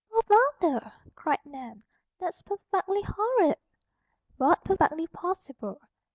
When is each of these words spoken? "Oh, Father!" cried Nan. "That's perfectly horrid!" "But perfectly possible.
"Oh, 0.11 0.21
Father!" 0.23 0.93
cried 1.13 1.45
Nan. 1.45 1.83
"That's 2.17 2.41
perfectly 2.41 3.03
horrid!" 3.03 3.57
"But 4.35 4.63
perfectly 4.63 5.05
possible. 5.05 5.79